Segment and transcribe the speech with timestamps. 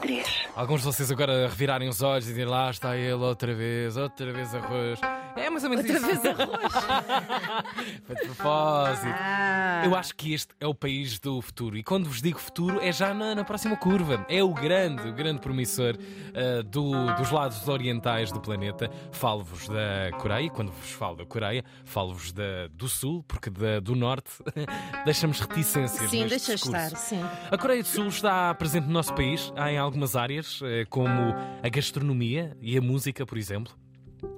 [0.00, 0.48] 93.
[0.56, 4.32] Alguns de vocês agora revirarem os olhos e direm lá está ele outra vez, outra
[4.32, 5.00] vez arroz.
[5.36, 6.22] É mais ou menos Outra isso.
[6.22, 6.72] vez arroz.
[8.06, 9.06] Foi de propósito.
[9.08, 9.82] Ah.
[9.84, 11.76] Eu acho que este é o país do futuro.
[11.76, 14.24] E quando vos digo futuro, é já na, na próxima curva.
[14.28, 15.96] É o grande, o grande promissor
[16.34, 18.90] ah, do- dos lados orientais do planeta.
[19.12, 20.46] Falo-vos da Coreia.
[20.46, 24.30] E quando vos falo da Coreia, falo-vos da- do Sul, porque da- do Norte
[25.04, 26.10] deixamos reticências.
[26.10, 26.76] Sim, deixa discurso.
[26.76, 27.20] estar, sim.
[27.50, 31.68] A Coreia do Sul está presente no nosso país em algumas áreas, eh, como a
[31.68, 33.72] gastronomia e a música, por exemplo.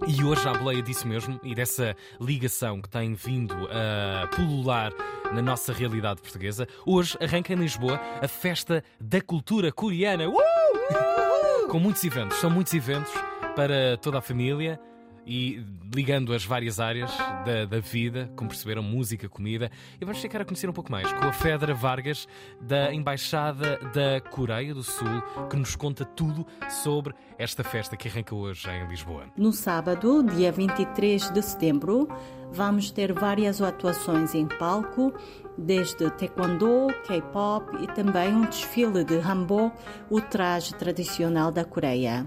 [0.07, 4.93] E hoje a boleia disso mesmo e dessa ligação que tem vindo a pulular
[5.33, 6.67] na nossa realidade portuguesa.
[6.87, 10.29] Hoje arranca em Lisboa a Festa da Cultura Coreana.
[10.29, 11.69] Uh!
[11.69, 13.13] Com muitos eventos, são muitos eventos
[13.57, 14.79] para toda a família
[15.27, 15.63] e
[15.95, 17.11] ligando as várias áreas
[17.45, 19.71] da, da vida, como perceberam, música, comida.
[20.01, 22.27] E vamos ficar a conhecer um pouco mais com a Fedra Vargas,
[22.61, 28.35] da Embaixada da Coreia do Sul, que nos conta tudo sobre esta festa que arranca
[28.35, 29.27] hoje em Lisboa.
[29.37, 32.09] No sábado, dia 23 de setembro,
[32.51, 35.13] vamos ter várias atuações em palco,
[35.57, 39.77] desde taekwondo, K-pop e também um desfile de hanbok,
[40.11, 42.27] o traje tradicional da Coreia.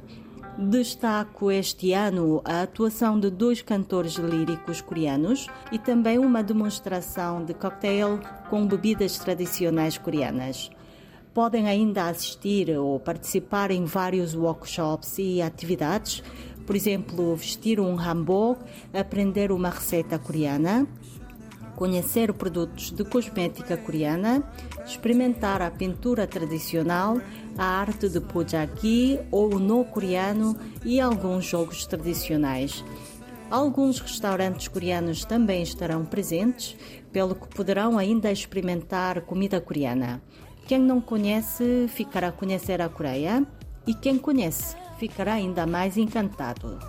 [0.58, 7.54] Destaco este ano a atuação de dois cantores líricos coreanos e também uma demonstração de
[7.54, 10.72] cocktail com bebidas tradicionais coreanas.
[11.34, 16.24] Podem ainda assistir ou participar em vários workshops e atividades,
[16.66, 20.88] por exemplo, vestir um hanbok, aprender uma receita coreana,
[21.76, 24.44] conhecer produtos de cosmética coreana,
[24.86, 27.20] experimentar a pintura tradicional,
[27.58, 32.84] a arte de pujaki ou no coreano e alguns jogos tradicionais.
[33.50, 36.76] Alguns restaurantes coreanos também estarão presentes,
[37.12, 40.22] pelo que poderão ainda experimentar comida coreana.
[40.68, 43.46] Quem não conhece ficará a conhecer a Coreia
[43.86, 46.80] e quem conhece ficará ainda mais encantado.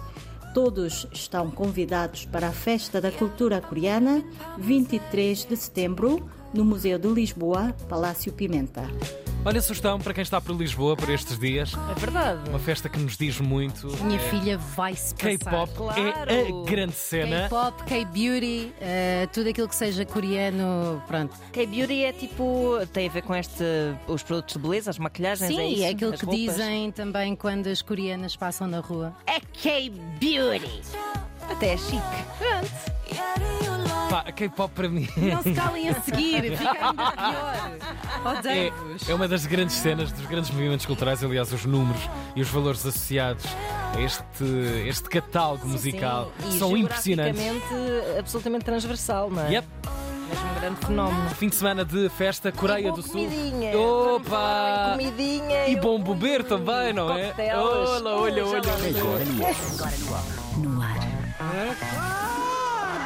[0.56, 4.24] Todos estão convidados para a Festa da Cultura Coreana,
[4.56, 6.26] 23 de setembro,
[6.56, 8.88] no Museu de Lisboa, Palácio Pimenta.
[9.44, 11.72] Olha a sugestão para quem está por Lisboa por estes dias.
[11.88, 12.50] É verdade.
[12.50, 13.86] Uma festa que nos diz muito.
[14.02, 15.38] Minha É filha vai-se passar.
[15.38, 16.00] K-pop claro.
[16.28, 17.42] é a grande cena.
[17.42, 21.36] K-pop, K-beauty, eh, tudo aquilo que seja coreano, pronto.
[21.52, 22.76] K-beauty é tipo.
[22.92, 23.62] tem a ver com este.
[24.08, 25.82] os produtos de beleza, as maquilhagens, Sim, é isso?
[25.84, 26.44] é aquilo As que roupas?
[26.56, 29.14] dizem também quando as coreanas passam na rua.
[29.28, 30.80] É K-beauty!
[31.48, 33.45] Até é chique.
[34.16, 37.72] Pá, a K-pop para mim Não se calem a seguir, fica ainda pior.
[38.24, 39.10] é, Odeio-vos.
[39.10, 41.22] é uma das grandes cenas, dos grandes movimentos culturais.
[41.22, 42.00] Aliás, os números
[42.34, 43.44] e os valores associados
[43.94, 44.44] a este,
[44.88, 47.42] este catálogo musical Sim, e são impressionantes.
[48.18, 49.50] absolutamente transversal, não é?
[49.52, 49.68] Yep.
[50.28, 51.30] Mesmo um grande fenómeno.
[51.30, 53.12] Fim de semana de festa Coreia do Sul.
[53.12, 53.76] comidinha.
[53.76, 54.96] Opa!
[54.96, 55.68] Comidinha.
[55.68, 57.34] E bom beber também, não é?
[57.54, 58.44] Olha, olha, olha.
[58.46, 58.60] lá
[59.76, 60.56] vamos.
[60.56, 62.35] No ar.